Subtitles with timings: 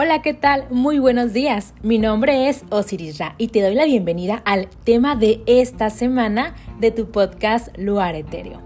[0.00, 0.64] Hola, ¿qué tal?
[0.70, 1.74] Muy buenos días.
[1.82, 6.54] Mi nombre es Osiris Ra y te doy la bienvenida al tema de esta semana
[6.78, 8.60] de tu podcast Luar Etéreo.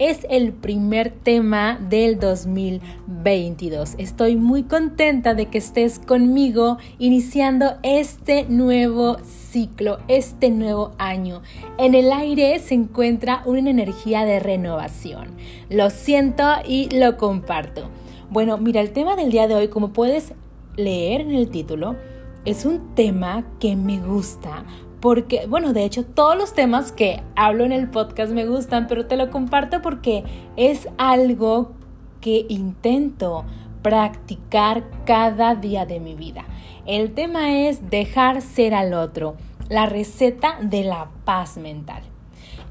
[0.00, 3.94] Es el primer tema del 2022.
[3.98, 11.42] Estoy muy contenta de que estés conmigo iniciando este nuevo ciclo, este nuevo año.
[11.78, 15.28] En el aire se encuentra una energía de renovación.
[15.70, 17.88] Lo siento y lo comparto.
[18.30, 20.32] Bueno, mira, el tema del día de hoy, como puedes
[20.76, 21.96] leer en el título,
[22.44, 24.64] es un tema que me gusta.
[25.00, 29.06] Porque, bueno, de hecho todos los temas que hablo en el podcast me gustan, pero
[29.06, 30.24] te lo comparto porque
[30.56, 31.72] es algo
[32.20, 33.44] que intento
[33.82, 36.44] practicar cada día de mi vida.
[36.86, 39.34] El tema es dejar ser al otro,
[39.68, 42.02] la receta de la paz mental.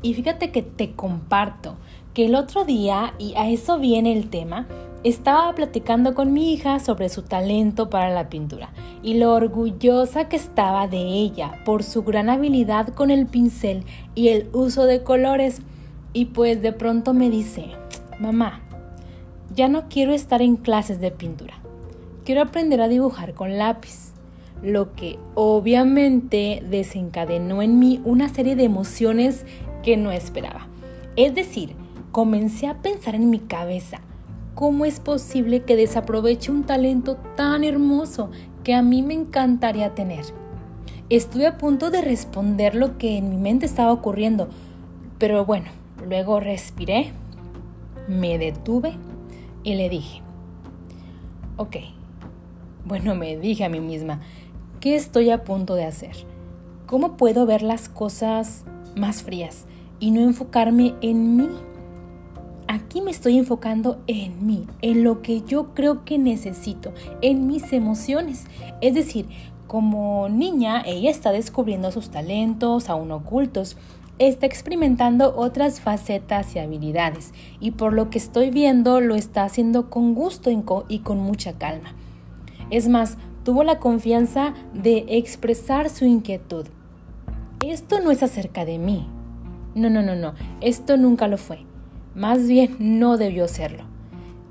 [0.01, 1.75] Y fíjate que te comparto
[2.13, 4.67] que el otro día, y a eso viene el tema,
[5.03, 8.69] estaba platicando con mi hija sobre su talento para la pintura
[9.01, 14.29] y lo orgullosa que estaba de ella por su gran habilidad con el pincel y
[14.29, 15.61] el uso de colores.
[16.13, 17.65] Y pues de pronto me dice,
[18.19, 18.61] mamá,
[19.55, 21.55] ya no quiero estar en clases de pintura,
[22.25, 24.11] quiero aprender a dibujar con lápiz.
[24.61, 29.43] Lo que obviamente desencadenó en mí una serie de emociones
[29.81, 30.67] que no esperaba.
[31.15, 31.75] Es decir,
[32.11, 34.01] comencé a pensar en mi cabeza,
[34.55, 38.29] ¿Cómo es posible que desaproveche un talento tan hermoso
[38.63, 40.25] que a mí me encantaría tener?
[41.09, 44.49] Estuve a punto de responder lo que en mi mente estaba ocurriendo,
[45.17, 45.67] pero bueno,
[46.05, 47.13] luego respiré,
[48.07, 48.93] me detuve
[49.63, 50.21] y le dije,
[51.57, 51.77] ok,
[52.85, 54.21] bueno, me dije a mí misma,
[54.79, 56.15] ¿qué estoy a punto de hacer?
[56.87, 59.65] ¿Cómo puedo ver las cosas más frías
[59.99, 61.49] y no enfocarme en mí?
[62.71, 67.73] Aquí me estoy enfocando en mí, en lo que yo creo que necesito, en mis
[67.73, 68.45] emociones.
[68.79, 69.27] Es decir,
[69.67, 73.75] como niña, ella está descubriendo sus talentos aún ocultos,
[74.19, 79.89] está experimentando otras facetas y habilidades y por lo que estoy viendo lo está haciendo
[79.89, 80.49] con gusto
[80.87, 81.93] y con mucha calma.
[82.69, 86.67] Es más, tuvo la confianza de expresar su inquietud.
[87.65, 89.07] Esto no es acerca de mí.
[89.75, 91.65] No, no, no, no, esto nunca lo fue.
[92.15, 93.83] Más bien no debió serlo.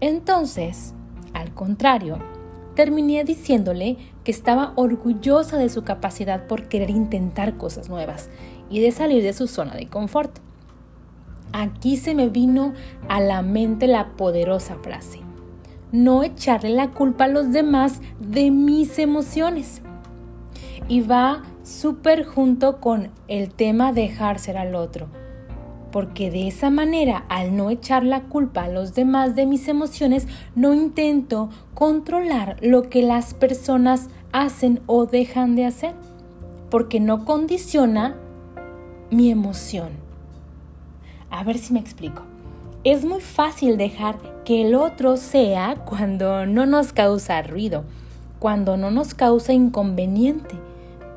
[0.01, 0.95] Entonces,
[1.35, 2.19] al contrario,
[2.75, 8.31] terminé diciéndole que estaba orgullosa de su capacidad por querer intentar cosas nuevas
[8.71, 10.39] y de salir de su zona de confort.
[11.53, 12.73] Aquí se me vino
[13.09, 15.21] a la mente la poderosa frase,
[15.93, 19.83] no echarle la culpa a los demás de mis emociones.
[20.89, 25.09] Y va súper junto con el tema dejar ser al otro
[25.91, 30.27] porque de esa manera, al no echar la culpa a los demás de mis emociones,
[30.55, 35.95] no intento controlar lo que las personas hacen o dejan de hacer,
[36.71, 38.17] porque no condiciona
[39.11, 39.91] mi emoción.
[41.31, 42.23] A ver si me explico.
[42.83, 47.85] Es muy fácil dejar que el otro sea cuando no nos causa ruido,
[48.39, 50.70] cuando no nos causa inconveniente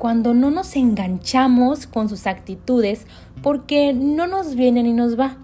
[0.04, 3.06] cuando no nos enganchamos con sus actitudes
[3.42, 5.38] porque no nos viene ni nos va.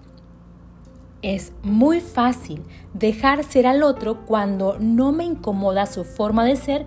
[1.23, 2.61] Es muy fácil
[2.93, 6.85] dejar ser al otro cuando no me incomoda su forma de ser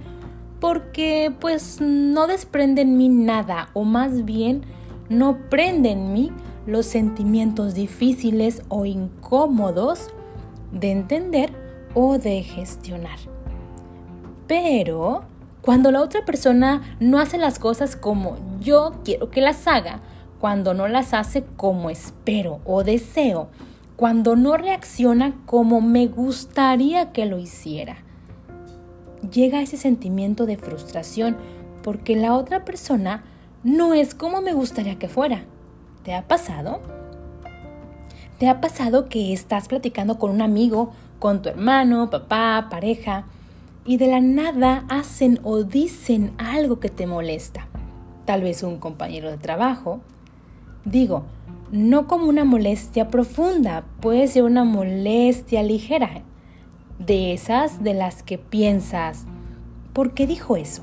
[0.61, 4.62] porque pues no desprende en mí nada o más bien
[5.09, 6.31] no prende en mí
[6.69, 10.11] los sentimientos difíciles o incómodos
[10.71, 11.51] de entender
[11.93, 13.19] o de gestionar.
[14.47, 15.25] Pero
[15.64, 20.00] cuando la otra persona no hace las cosas como yo quiero que las haga,
[20.38, 23.48] cuando no las hace como espero o deseo,
[23.97, 27.97] cuando no reacciona como me gustaría que lo hiciera.
[29.32, 31.38] Llega ese sentimiento de frustración
[31.82, 33.25] porque la otra persona
[33.62, 35.44] no es como me gustaría que fuera.
[36.02, 36.82] ¿Te ha pasado?
[38.38, 43.25] ¿Te ha pasado que estás platicando con un amigo, con tu hermano, papá, pareja,
[43.84, 47.69] y de la nada hacen o dicen algo que te molesta.
[48.25, 50.00] Tal vez un compañero de trabajo.
[50.84, 51.25] Digo,
[51.70, 56.22] no como una molestia profunda, puede ser una molestia ligera,
[56.98, 59.25] de esas de las que piensas,
[59.92, 60.82] ¿por qué dijo eso?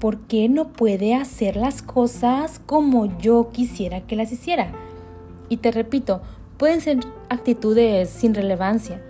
[0.00, 4.72] ¿Por qué no puede hacer las cosas como yo quisiera que las hiciera?
[5.48, 6.20] Y te repito,
[6.58, 6.98] pueden ser
[7.28, 9.00] actitudes sin relevancia,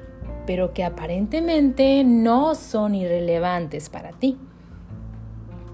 [0.47, 4.37] pero que aparentemente no son irrelevantes para ti.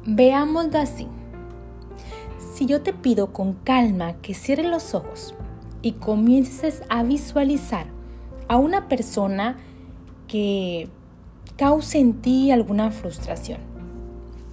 [0.07, 1.07] Veámoslo así.
[2.55, 5.35] Si yo te pido con calma que cierres los ojos
[5.83, 7.87] y comiences a visualizar
[8.49, 9.59] a una persona
[10.27, 10.89] que
[11.57, 13.59] cause en ti alguna frustración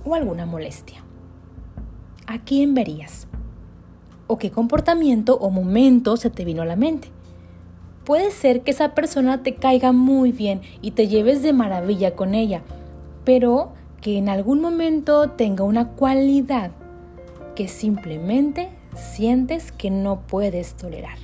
[0.05, 1.03] o alguna molestia.
[2.25, 3.27] ¿A quién verías?
[4.27, 7.09] ¿O qué comportamiento o momento se te vino a la mente?
[8.07, 12.35] Puede ser que esa persona te caiga muy bien y te lleves de maravilla con
[12.35, 12.61] ella,
[13.25, 16.71] pero que en algún momento tenga una cualidad
[17.53, 21.17] que simplemente sientes que no puedes tolerar.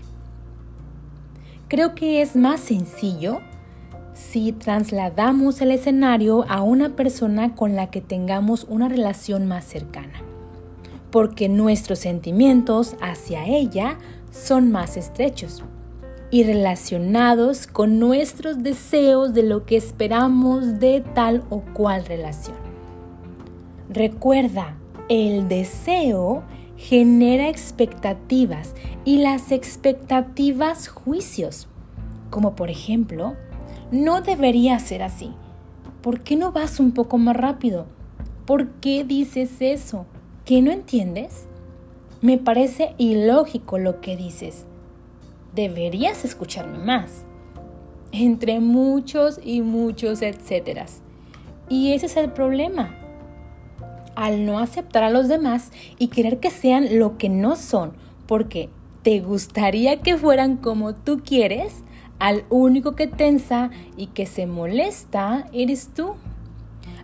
[1.69, 3.39] Creo que es más sencillo
[4.13, 10.21] si trasladamos el escenario a una persona con la que tengamos una relación más cercana,
[11.11, 13.99] porque nuestros sentimientos hacia ella
[14.31, 15.63] son más estrechos
[16.33, 22.55] y relacionados con nuestros deseos de lo que esperamos de tal o cual relación.
[23.87, 24.75] Recuerda,
[25.09, 26.41] el deseo
[26.75, 28.73] genera expectativas
[29.05, 31.67] y las expectativas juicios,
[32.31, 33.35] como por ejemplo,
[33.91, 35.29] no debería ser así.
[36.01, 37.85] ¿Por qué no vas un poco más rápido?
[38.47, 40.07] ¿Por qué dices eso?
[40.45, 41.45] ¿Qué no entiendes?
[42.21, 44.65] Me parece ilógico lo que dices.
[45.55, 47.23] Deberías escucharme más.
[48.11, 51.01] Entre muchos y muchos etcéteras.
[51.69, 52.99] Y ese es el problema
[54.15, 57.93] al no aceptar a los demás y querer que sean lo que no son,
[58.27, 58.69] porque
[59.01, 61.83] te gustaría que fueran como tú quieres,
[62.19, 66.15] al único que tensa y que se molesta eres tú.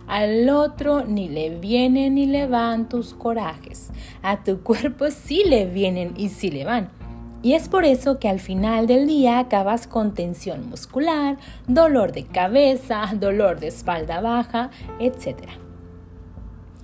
[0.06, 3.90] Al otro ni le vienen ni le van tus corajes.
[4.22, 6.99] A tu cuerpo sí le vienen y sí le van.
[7.42, 12.24] Y es por eso que al final del día acabas con tensión muscular, dolor de
[12.24, 15.52] cabeza, dolor de espalda baja, etcétera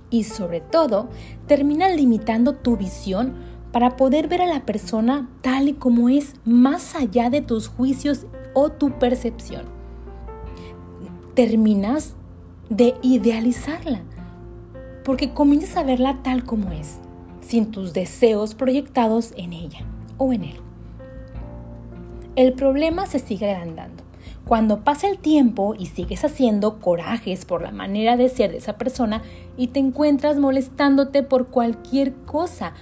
[0.09, 1.09] y sobre todo
[1.47, 3.35] termina limitando tu visión
[3.71, 8.25] para poder ver a la persona tal y como es más allá de tus juicios
[8.53, 9.65] o tu percepción.
[11.33, 12.15] Terminas
[12.69, 14.01] de idealizarla
[15.03, 16.99] porque comienzas a verla tal como es,
[17.41, 19.85] sin tus deseos proyectados en ella
[20.17, 20.59] o en él.
[22.35, 24.03] El problema se sigue agrandando
[24.47, 28.77] cuando pasa el tiempo y sigues haciendo corajes por la manera de ser de esa
[28.77, 29.21] persona
[29.57, 32.73] y te encuentras molestándote por cualquier cosa,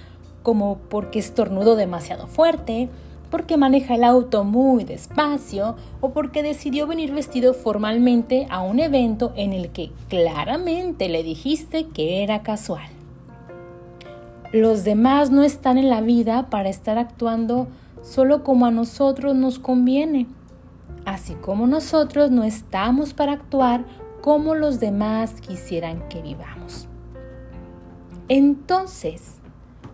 [0.44, 2.88] como porque estornudo demasiado fuerte,
[3.32, 9.32] porque maneja el auto muy despacio o porque decidió venir vestido formalmente a un evento
[9.34, 12.95] en el que claramente le dijiste que era casual.
[14.52, 17.68] Los demás no están en la vida para estar actuando
[18.02, 20.26] solo como a nosotros nos conviene
[21.06, 23.86] así como nosotros no estamos para actuar
[24.20, 26.88] como los demás quisieran que vivamos.
[28.28, 29.36] Entonces,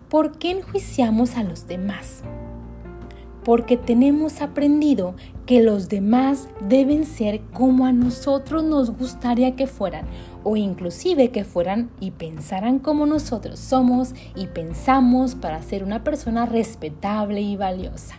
[0.08, 2.24] ¿por qué enjuiciamos a los demás?
[3.44, 5.14] Porque tenemos aprendido
[5.46, 10.06] que los demás deben ser como a nosotros nos gustaría que fueran,
[10.44, 16.46] o inclusive que fueran y pensaran como nosotros somos y pensamos para ser una persona
[16.46, 18.16] respetable y valiosa.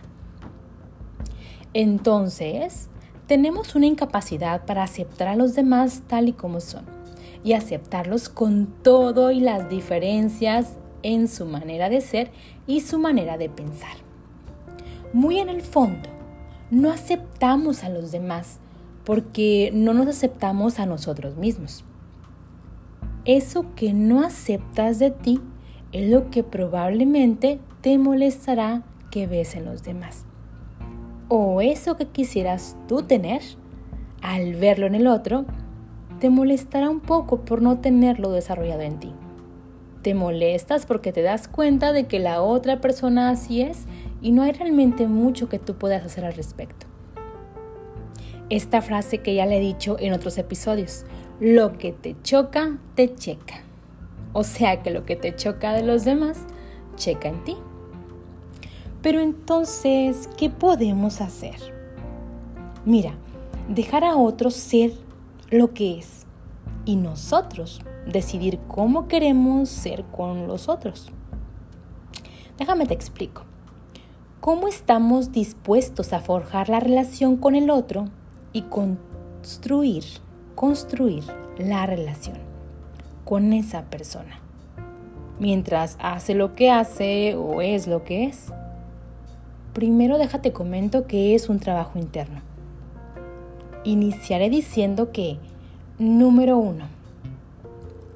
[1.72, 2.88] Entonces,
[3.26, 6.84] tenemos una incapacidad para aceptar a los demás tal y como son
[7.44, 12.30] y aceptarlos con todo y las diferencias en su manera de ser
[12.66, 14.03] y su manera de pensar.
[15.14, 16.10] Muy en el fondo,
[16.70, 18.60] no aceptamos a los demás
[19.04, 21.84] porque no nos aceptamos a nosotros mismos.
[23.24, 25.40] Eso que no aceptas de ti
[25.92, 30.26] es lo que probablemente te molestará que ves en los demás
[31.28, 33.42] o eso que quisieras tú tener,
[34.22, 35.44] al verlo en el otro,
[36.20, 39.12] te molestará un poco por no tenerlo desarrollado en ti.
[40.02, 43.86] Te molestas porque te das cuenta de que la otra persona así es
[44.24, 46.86] y no hay realmente mucho que tú puedas hacer al respecto.
[48.48, 51.04] Esta frase que ya le he dicho en otros episodios,
[51.40, 53.56] lo que te choca, te checa.
[54.32, 56.38] O sea que lo que te choca de los demás,
[56.96, 57.56] checa en ti.
[59.02, 61.56] Pero entonces, ¿qué podemos hacer?
[62.86, 63.12] Mira,
[63.68, 64.92] dejar a otros ser
[65.50, 66.24] lo que es
[66.86, 71.12] y nosotros decidir cómo queremos ser con los otros.
[72.56, 73.44] Déjame te explico.
[74.44, 78.10] ¿Cómo estamos dispuestos a forjar la relación con el otro
[78.52, 80.04] y construir,
[80.54, 81.24] construir
[81.56, 82.36] la relación
[83.24, 84.38] con esa persona?
[85.40, 88.52] Mientras hace lo que hace o es lo que es.
[89.72, 92.42] Primero déjate comento que es un trabajo interno.
[93.82, 95.38] Iniciaré diciendo que,
[95.98, 96.84] número uno,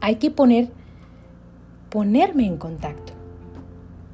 [0.02, 0.68] hay que poner,
[1.88, 3.14] ponerme en contacto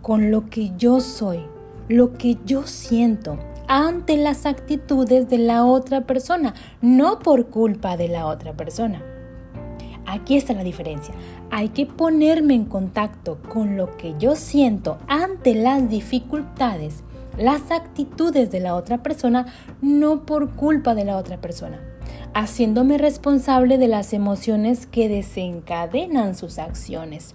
[0.00, 1.40] con lo que yo soy,
[1.88, 8.08] lo que yo siento, ante las actitudes de la otra persona, no por culpa de
[8.08, 9.02] la otra persona.
[10.06, 11.14] Aquí está la diferencia.
[11.50, 17.02] Hay que ponerme en contacto con lo que yo siento ante las dificultades,
[17.38, 19.46] las actitudes de la otra persona,
[19.80, 21.80] no por culpa de la otra persona,
[22.34, 27.34] haciéndome responsable de las emociones que desencadenan sus acciones.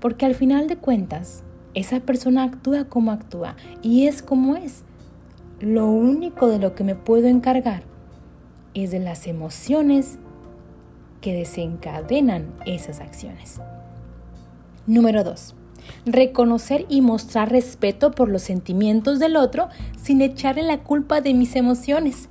[0.00, 4.84] Porque al final de cuentas, esa persona actúa como actúa y es como es.
[5.60, 7.82] Lo único de lo que me puedo encargar
[8.74, 10.18] es de las emociones
[11.20, 13.60] que desencadenan esas acciones.
[14.86, 15.54] Número 2.
[16.04, 19.68] Reconocer y mostrar respeto por los sentimientos del otro
[20.00, 22.28] sin echarle la culpa de mis emociones.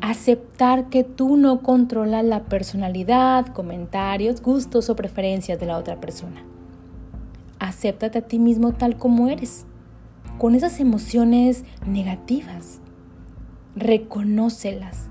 [0.00, 6.44] Aceptar que tú no controlas la personalidad, comentarios, gustos o preferencias de la otra persona.
[7.58, 9.66] Acéptate a ti mismo tal como eres,
[10.38, 12.80] con esas emociones negativas.
[13.74, 15.08] Reconócelas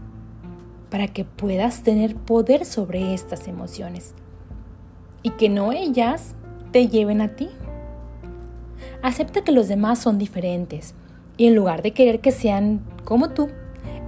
[0.90, 4.14] para que puedas tener poder sobre estas emociones
[5.24, 6.36] y que no ellas
[6.72, 7.50] te lleven a ti.
[9.02, 10.94] Acepta que los demás son diferentes
[11.38, 13.50] y en lugar de querer que sean como tú,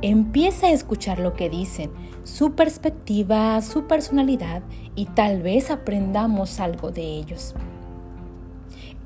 [0.02, 1.92] empieza a escuchar lo que dicen,
[2.24, 4.62] su perspectiva, su personalidad
[4.96, 7.56] y tal vez aprendamos algo de ellos.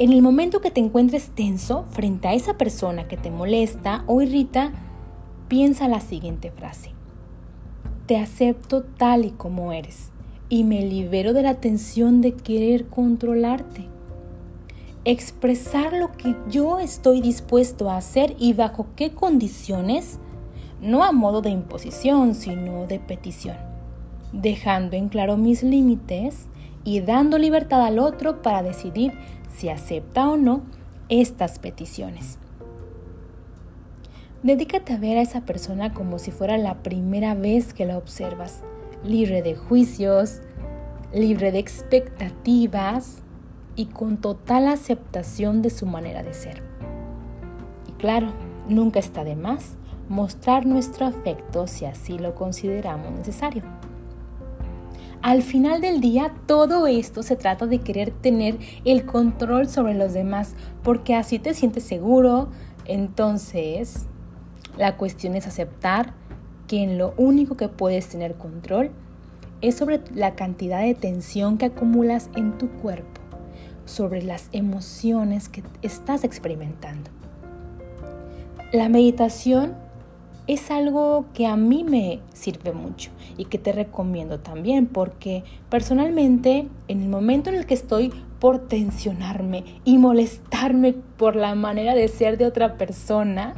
[0.01, 4.23] En el momento que te encuentres tenso frente a esa persona que te molesta o
[4.23, 4.71] irrita,
[5.47, 6.89] piensa la siguiente frase.
[8.07, 10.09] Te acepto tal y como eres
[10.49, 13.89] y me libero de la tensión de querer controlarte.
[15.05, 20.17] Expresar lo que yo estoy dispuesto a hacer y bajo qué condiciones,
[20.81, 23.57] no a modo de imposición, sino de petición,
[24.33, 26.47] dejando en claro mis límites
[26.83, 29.13] y dando libertad al otro para decidir
[29.53, 30.63] si acepta o no
[31.09, 32.37] estas peticiones.
[34.43, 38.63] Dedícate a ver a esa persona como si fuera la primera vez que la observas,
[39.03, 40.41] libre de juicios,
[41.13, 43.21] libre de expectativas
[43.75, 46.63] y con total aceptación de su manera de ser.
[47.87, 48.33] Y claro,
[48.67, 49.75] nunca está de más
[50.09, 53.63] mostrar nuestro afecto si así lo consideramos necesario.
[55.21, 60.13] Al final del día, todo esto se trata de querer tener el control sobre los
[60.13, 62.49] demás, porque así te sientes seguro,
[62.85, 64.07] entonces
[64.77, 66.13] la cuestión es aceptar
[66.67, 68.89] que en lo único que puedes tener control
[69.61, 73.21] es sobre la cantidad de tensión que acumulas en tu cuerpo,
[73.85, 77.11] sobre las emociones que estás experimentando.
[78.73, 79.75] La meditación
[80.47, 86.67] es algo que a mí me sirve mucho y que te recomiendo también porque personalmente
[86.87, 92.07] en el momento en el que estoy por tensionarme y molestarme por la manera de
[92.07, 93.53] ser de otra persona,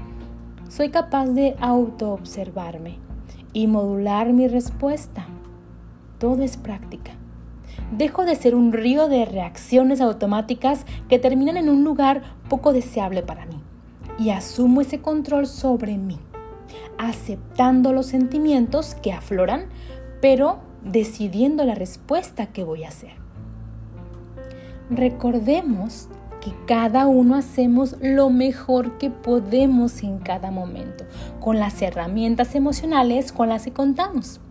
[0.69, 2.97] soy capaz de autoobservarme
[3.53, 5.25] y modular mi respuesta.
[6.19, 7.11] Todo es práctica.
[7.91, 13.21] Dejo de ser un río de reacciones automáticas que terminan en un lugar poco deseable
[13.21, 13.61] para mí
[14.19, 16.19] y asumo ese control sobre mí,
[16.97, 19.65] aceptando los sentimientos que afloran,
[20.21, 23.13] pero decidiendo la respuesta que voy a hacer.
[24.89, 26.09] Recordemos
[26.41, 31.05] que cada uno hacemos lo mejor que podemos en cada momento,
[31.39, 34.41] con las herramientas emocionales con las que contamos.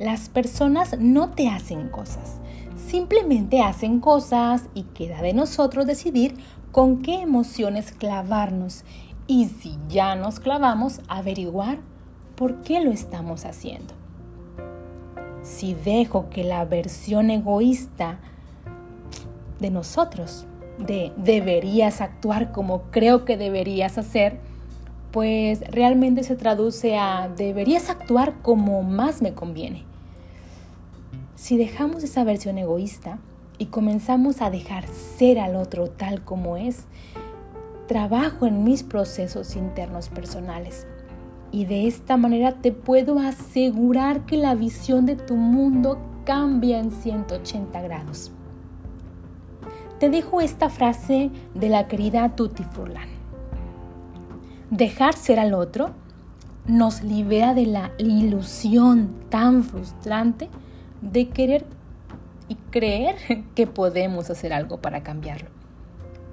[0.00, 2.40] Las personas no te hacen cosas,
[2.76, 6.34] simplemente hacen cosas y queda de nosotros decidir
[6.72, 8.84] con qué emociones clavarnos
[9.26, 11.78] y si ya nos clavamos, averiguar
[12.36, 13.94] por qué lo estamos haciendo.
[15.42, 18.18] Si dejo que la versión egoísta
[19.60, 20.46] de nosotros
[20.78, 24.40] de deberías actuar como creo que deberías hacer,
[25.12, 29.84] pues realmente se traduce a deberías actuar como más me conviene.
[31.36, 33.18] Si dejamos esa versión egoísta
[33.58, 36.86] y comenzamos a dejar ser al otro tal como es,
[37.86, 40.86] trabajo en mis procesos internos personales.
[41.50, 46.90] Y de esta manera te puedo asegurar que la visión de tu mundo cambia en
[46.90, 48.32] 180 grados
[50.04, 53.08] te dejo esta frase de la querida Tutti Furlan.
[54.70, 55.92] Dejar ser al otro
[56.66, 60.50] nos libera de la ilusión tan frustrante
[61.00, 61.64] de querer
[62.48, 63.16] y creer
[63.54, 65.48] que podemos hacer algo para cambiarlo.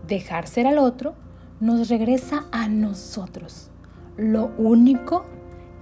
[0.05, 1.13] Dejar ser al otro
[1.61, 3.69] nos regresa a nosotros.
[4.17, 5.23] Lo único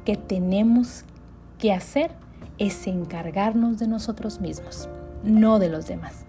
[0.06, 1.06] que tenemos
[1.58, 2.12] que hacer
[2.58, 4.90] es encargarnos de nosotros mismos,
[5.24, 6.26] no de los demás.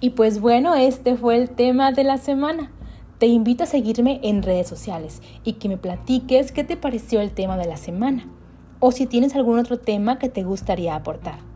[0.00, 2.72] Y pues bueno, este fue el tema de la semana.
[3.18, 7.30] Te invito a seguirme en redes sociales y que me platiques qué te pareció el
[7.30, 8.26] tema de la semana
[8.80, 11.51] o si tienes algún otro tema que te gustaría aportar.